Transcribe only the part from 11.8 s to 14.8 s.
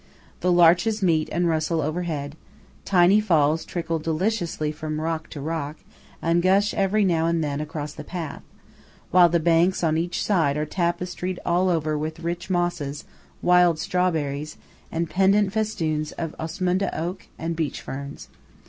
with rich mosses, wild strawberries,